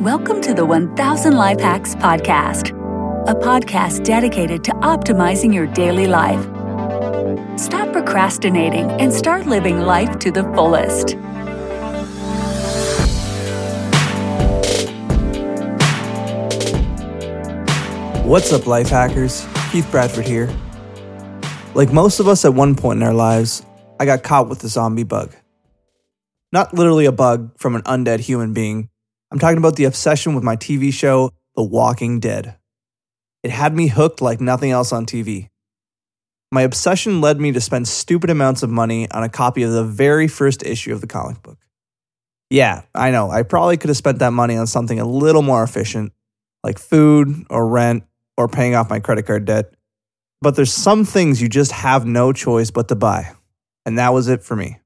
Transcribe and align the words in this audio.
Welcome 0.00 0.42
to 0.42 0.52
the 0.52 0.66
1000 0.66 1.32
Life 1.32 1.58
Hacks 1.58 1.94
Podcast, 1.94 2.68
a 3.26 3.34
podcast 3.34 4.04
dedicated 4.04 4.62
to 4.64 4.72
optimizing 4.72 5.54
your 5.54 5.66
daily 5.68 6.06
life. 6.06 6.38
Stop 7.58 7.92
procrastinating 7.92 8.90
and 9.00 9.10
start 9.10 9.46
living 9.46 9.80
life 9.80 10.18
to 10.18 10.30
the 10.30 10.42
fullest. 10.52 11.14
What's 18.26 18.52
up, 18.52 18.66
life 18.66 18.90
hackers? 18.90 19.46
Keith 19.72 19.90
Bradford 19.90 20.26
here. 20.26 20.54
Like 21.74 21.90
most 21.90 22.20
of 22.20 22.28
us 22.28 22.44
at 22.44 22.52
one 22.52 22.74
point 22.74 22.98
in 22.98 23.02
our 23.02 23.14
lives, 23.14 23.64
I 23.98 24.04
got 24.04 24.22
caught 24.22 24.50
with 24.50 24.58
the 24.58 24.68
zombie 24.68 25.04
bug. 25.04 25.34
Not 26.52 26.74
literally 26.74 27.06
a 27.06 27.12
bug 27.12 27.58
from 27.58 27.74
an 27.74 27.80
undead 27.84 28.20
human 28.20 28.52
being. 28.52 28.90
I'm 29.30 29.38
talking 29.38 29.58
about 29.58 29.76
the 29.76 29.84
obsession 29.84 30.34
with 30.34 30.44
my 30.44 30.56
TV 30.56 30.92
show, 30.92 31.32
The 31.56 31.62
Walking 31.62 32.20
Dead. 32.20 32.56
It 33.42 33.50
had 33.50 33.74
me 33.74 33.88
hooked 33.88 34.20
like 34.20 34.40
nothing 34.40 34.70
else 34.70 34.92
on 34.92 35.04
TV. 35.04 35.48
My 36.52 36.62
obsession 36.62 37.20
led 37.20 37.40
me 37.40 37.50
to 37.52 37.60
spend 37.60 37.88
stupid 37.88 38.30
amounts 38.30 38.62
of 38.62 38.70
money 38.70 39.10
on 39.10 39.24
a 39.24 39.28
copy 39.28 39.64
of 39.64 39.72
the 39.72 39.84
very 39.84 40.28
first 40.28 40.64
issue 40.64 40.92
of 40.92 41.00
the 41.00 41.08
comic 41.08 41.42
book. 41.42 41.58
Yeah, 42.50 42.82
I 42.94 43.10
know, 43.10 43.28
I 43.28 43.42
probably 43.42 43.76
could 43.76 43.90
have 43.90 43.96
spent 43.96 44.20
that 44.20 44.32
money 44.32 44.56
on 44.56 44.68
something 44.68 45.00
a 45.00 45.04
little 45.04 45.42
more 45.42 45.64
efficient, 45.64 46.12
like 46.62 46.78
food 46.78 47.46
or 47.50 47.66
rent 47.66 48.04
or 48.36 48.46
paying 48.46 48.76
off 48.76 48.88
my 48.88 49.00
credit 49.00 49.26
card 49.26 49.44
debt. 49.44 49.74
But 50.40 50.54
there's 50.54 50.72
some 50.72 51.04
things 51.04 51.42
you 51.42 51.48
just 51.48 51.72
have 51.72 52.06
no 52.06 52.32
choice 52.32 52.70
but 52.70 52.86
to 52.88 52.94
buy. 52.94 53.32
And 53.84 53.98
that 53.98 54.12
was 54.12 54.28
it 54.28 54.44
for 54.44 54.54
me. 54.54 54.78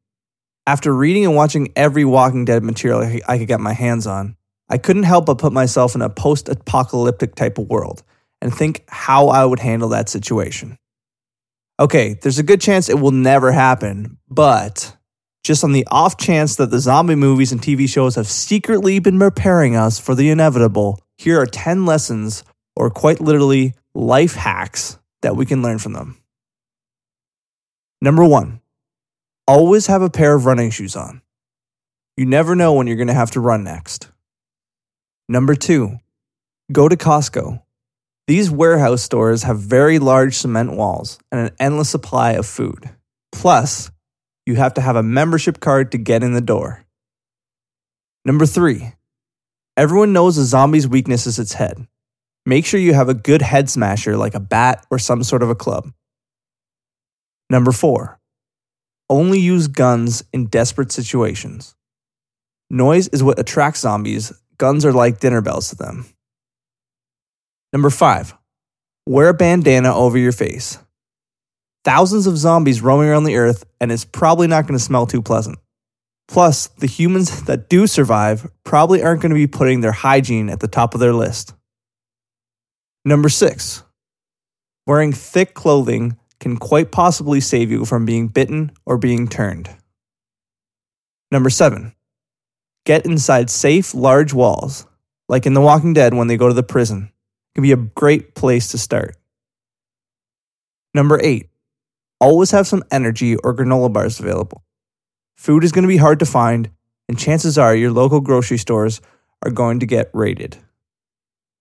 After 0.70 0.94
reading 0.94 1.24
and 1.24 1.34
watching 1.34 1.72
every 1.74 2.04
Walking 2.04 2.44
Dead 2.44 2.62
material 2.62 3.00
I 3.26 3.38
could 3.38 3.48
get 3.48 3.58
my 3.58 3.72
hands 3.72 4.06
on, 4.06 4.36
I 4.68 4.78
couldn't 4.78 5.02
help 5.02 5.26
but 5.26 5.38
put 5.38 5.52
myself 5.52 5.96
in 5.96 6.00
a 6.00 6.08
post 6.08 6.48
apocalyptic 6.48 7.34
type 7.34 7.58
of 7.58 7.68
world 7.68 8.04
and 8.40 8.54
think 8.54 8.84
how 8.86 9.30
I 9.30 9.44
would 9.44 9.58
handle 9.58 9.88
that 9.88 10.08
situation. 10.08 10.78
Okay, 11.80 12.14
there's 12.22 12.38
a 12.38 12.44
good 12.44 12.60
chance 12.60 12.88
it 12.88 13.00
will 13.00 13.10
never 13.10 13.50
happen, 13.50 14.18
but 14.28 14.96
just 15.42 15.64
on 15.64 15.72
the 15.72 15.88
off 15.90 16.16
chance 16.16 16.54
that 16.54 16.70
the 16.70 16.78
zombie 16.78 17.16
movies 17.16 17.50
and 17.50 17.60
TV 17.60 17.88
shows 17.88 18.14
have 18.14 18.28
secretly 18.28 19.00
been 19.00 19.18
preparing 19.18 19.74
us 19.74 19.98
for 19.98 20.14
the 20.14 20.30
inevitable, 20.30 21.00
here 21.18 21.40
are 21.40 21.46
10 21.46 21.84
lessons, 21.84 22.44
or 22.76 22.90
quite 22.90 23.20
literally 23.20 23.74
life 23.92 24.36
hacks, 24.36 25.00
that 25.22 25.34
we 25.34 25.46
can 25.46 25.62
learn 25.62 25.80
from 25.80 25.94
them. 25.94 26.22
Number 28.00 28.24
one, 28.24 28.59
always 29.50 29.88
have 29.88 30.00
a 30.00 30.08
pair 30.08 30.36
of 30.36 30.46
running 30.46 30.70
shoes 30.70 30.94
on. 30.94 31.22
You 32.16 32.24
never 32.24 32.54
know 32.54 32.74
when 32.74 32.86
you're 32.86 32.96
going 32.96 33.08
to 33.08 33.14
have 33.14 33.32
to 33.32 33.40
run 33.40 33.64
next. 33.64 34.08
Number 35.28 35.56
two, 35.56 35.98
go 36.70 36.88
to 36.88 36.96
Costco. 36.96 37.60
These 38.28 38.48
warehouse 38.48 39.02
stores 39.02 39.42
have 39.42 39.58
very 39.58 39.98
large 39.98 40.36
cement 40.36 40.76
walls 40.76 41.18
and 41.32 41.40
an 41.40 41.56
endless 41.58 41.90
supply 41.90 42.32
of 42.32 42.46
food. 42.46 42.90
Plus, 43.32 43.90
you 44.46 44.54
have 44.54 44.74
to 44.74 44.80
have 44.80 44.94
a 44.94 45.02
membership 45.02 45.58
card 45.58 45.90
to 45.92 45.98
get 45.98 46.22
in 46.22 46.32
the 46.32 46.40
door. 46.40 46.84
Number 48.24 48.46
three, 48.46 48.92
everyone 49.76 50.12
knows 50.12 50.38
a 50.38 50.44
zombie's 50.44 50.86
weakness 50.86 51.26
is 51.26 51.40
its 51.40 51.54
head. 51.54 51.88
Make 52.46 52.66
sure 52.66 52.78
you 52.78 52.94
have 52.94 53.08
a 53.08 53.14
good 53.14 53.42
head 53.42 53.68
smasher 53.68 54.16
like 54.16 54.34
a 54.34 54.40
bat 54.40 54.86
or 54.92 55.00
some 55.00 55.24
sort 55.24 55.42
of 55.42 55.50
a 55.50 55.56
club. 55.56 55.92
Number 57.48 57.72
four, 57.72 58.19
only 59.10 59.40
use 59.40 59.66
guns 59.66 60.24
in 60.32 60.46
desperate 60.46 60.92
situations. 60.92 61.74
Noise 62.70 63.08
is 63.08 63.22
what 63.22 63.38
attracts 63.38 63.80
zombies, 63.80 64.32
guns 64.56 64.86
are 64.86 64.92
like 64.92 65.18
dinner 65.18 65.42
bells 65.42 65.68
to 65.70 65.76
them. 65.76 66.06
Number 67.72 67.90
five, 67.90 68.34
wear 69.06 69.28
a 69.28 69.34
bandana 69.34 69.94
over 69.94 70.16
your 70.16 70.32
face. 70.32 70.78
Thousands 71.84 72.26
of 72.26 72.38
zombies 72.38 72.80
roaming 72.80 73.08
around 73.08 73.24
the 73.24 73.36
earth, 73.36 73.64
and 73.80 73.90
it's 73.90 74.04
probably 74.04 74.46
not 74.46 74.66
going 74.66 74.78
to 74.78 74.84
smell 74.84 75.06
too 75.06 75.22
pleasant. 75.22 75.58
Plus, 76.28 76.68
the 76.68 76.86
humans 76.86 77.42
that 77.46 77.68
do 77.68 77.86
survive 77.86 78.48
probably 78.64 79.02
aren't 79.02 79.20
going 79.20 79.30
to 79.30 79.34
be 79.34 79.48
putting 79.48 79.80
their 79.80 79.92
hygiene 79.92 80.48
at 80.48 80.60
the 80.60 80.68
top 80.68 80.94
of 80.94 81.00
their 81.00 81.12
list. 81.12 81.54
Number 83.04 83.28
six, 83.28 83.82
wearing 84.86 85.12
thick 85.12 85.54
clothing 85.54 86.16
can 86.40 86.56
quite 86.56 86.90
possibly 86.90 87.40
save 87.40 87.70
you 87.70 87.84
from 87.84 88.04
being 88.04 88.26
bitten 88.26 88.72
or 88.86 88.98
being 88.98 89.28
turned. 89.28 89.70
Number 91.30 91.50
seven, 91.50 91.94
get 92.84 93.06
inside 93.06 93.50
safe, 93.50 93.94
large 93.94 94.32
walls, 94.32 94.86
like 95.28 95.46
in 95.46 95.54
The 95.54 95.60
Walking 95.60 95.92
Dead 95.92 96.14
when 96.14 96.26
they 96.26 96.36
go 96.36 96.48
to 96.48 96.54
the 96.54 96.62
prison. 96.62 97.12
It 97.12 97.54
can 97.54 97.62
be 97.62 97.72
a 97.72 97.76
great 97.76 98.34
place 98.34 98.68
to 98.68 98.78
start. 98.78 99.16
Number 100.92 101.20
eight, 101.22 101.50
always 102.20 102.50
have 102.50 102.66
some 102.66 102.82
energy 102.90 103.36
or 103.36 103.54
granola 103.54 103.92
bars 103.92 104.18
available. 104.18 104.64
Food 105.36 105.62
is 105.62 105.72
going 105.72 105.84
to 105.84 105.88
be 105.88 105.98
hard 105.98 106.18
to 106.18 106.26
find, 106.26 106.70
and 107.08 107.18
chances 107.18 107.58
are 107.58 107.76
your 107.76 107.92
local 107.92 108.20
grocery 108.20 108.58
stores 108.58 109.00
are 109.42 109.50
going 109.50 109.80
to 109.80 109.86
get 109.86 110.10
raided. 110.12 110.56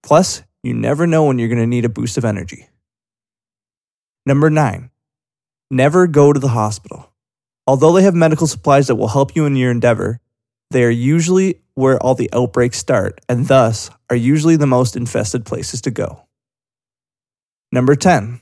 Plus, 0.02 0.44
you 0.64 0.74
never 0.74 1.06
know 1.06 1.26
when 1.26 1.38
you're 1.38 1.48
going 1.48 1.60
to 1.60 1.68
need 1.68 1.86
a 1.86 1.90
boost 1.90 2.18
of 2.18 2.26
energy. 2.26 2.68
Number 4.30 4.52
nine, 4.52 4.92
never 5.72 6.06
go 6.06 6.32
to 6.32 6.40
the 6.40 6.50
hospital. 6.50 7.12
Although 7.66 7.94
they 7.94 8.04
have 8.04 8.14
medical 8.14 8.46
supplies 8.46 8.86
that 8.86 8.96
will 8.96 9.08
help 9.08 9.36
you 9.36 9.48
in 9.48 9.56
your 9.56 9.72
endeavor, 9.72 10.20
they 10.70 10.84
are 10.84 10.92
usually 10.92 11.64
where 11.74 11.98
all 11.98 12.14
the 12.14 12.30
outbreaks 12.32 12.78
start 12.78 13.22
and 13.28 13.48
thus 13.48 13.90
are 14.08 14.16
usually 14.16 14.56
the 14.56 14.68
most 14.68 14.96
infested 14.96 15.48
places 15.48 15.82
to 15.82 15.90
go. 15.90 16.28
Number 17.72 17.96
10, 17.96 18.40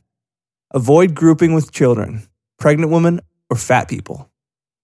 avoid 0.73 1.15
grouping 1.15 1.53
with 1.53 1.71
children, 1.71 2.27
pregnant 2.59 2.91
women, 2.91 3.21
or 3.49 3.55
fat 3.55 3.87
people. 3.87 4.29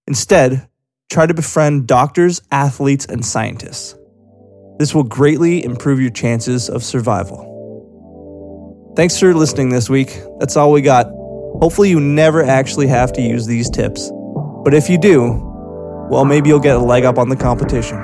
Instead, 0.08 0.70
try 1.12 1.26
to 1.26 1.34
befriend 1.34 1.86
doctors, 1.86 2.42
athletes, 2.50 3.06
and 3.06 3.26
scientists. 3.26 3.94
This 4.80 4.96
will 4.96 5.04
greatly 5.04 5.66
improve 5.66 6.00
your 6.00 6.12
chances 6.12 6.70
of 6.70 6.82
survival. 6.82 7.53
Thanks 8.96 9.20
for 9.20 9.34
listening 9.34 9.70
this 9.70 9.90
week. 9.90 10.22
That's 10.40 10.56
all 10.56 10.72
we 10.72 10.82
got. 10.82 11.08
Hopefully, 11.08 11.90
you 11.90 12.00
never 12.00 12.44
actually 12.44 12.88
have 12.88 13.12
to 13.14 13.22
use 13.22 13.48
these 13.48 13.68
tips. 13.70 14.12
But 14.64 14.76
if 14.76 14.88
you 14.88 15.00
do, 15.00 15.32
well, 16.12 16.26
maybe 16.26 16.50
you'll 16.50 16.60
get 16.60 16.76
a 16.76 16.80
leg 16.80 17.04
up 17.04 17.18
on 17.18 17.30
the 17.30 17.36
competition. 17.36 17.98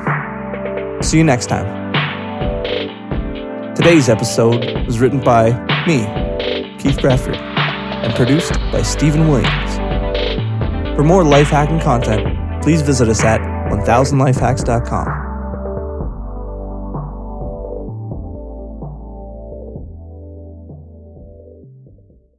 See 1.03 1.17
you 1.19 1.23
next 1.23 1.45
time. 1.45 1.77
Today's 3.75 4.09
episode 4.09 4.85
was 4.87 4.99
written 4.99 5.19
by 5.19 5.51
me, 5.85 6.05
Keith 6.79 6.99
Bradford, 6.99 7.35
and 7.35 8.13
produced 8.15 8.53
by 8.71 8.81
Stephen 8.81 9.27
Williams. 9.27 9.75
For 10.95 11.03
more 11.03 11.23
life 11.23 11.49
hacking 11.49 11.81
content, 11.81 12.63
please 12.63 12.81
visit 12.81 13.09
us 13.09 13.23
at 13.23 13.39
1000lifehacks.com. 13.71 15.18